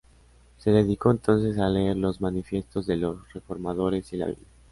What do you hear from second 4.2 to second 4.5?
Biblia.